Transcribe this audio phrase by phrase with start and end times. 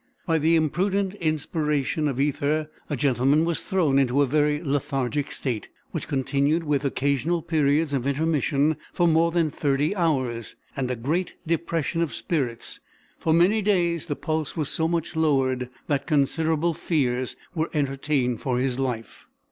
[0.25, 5.67] By the imprudent inspiration of ether a gentleman was thrown into a very lethargic state,
[5.91, 11.35] which continued with occasional periods of intermission for more than thirty hours, and a great
[11.45, 12.79] depression of spirits;
[13.19, 18.57] for many days the pulse was so much lowered that considerable fears were entertained for
[18.57, 19.27] his life."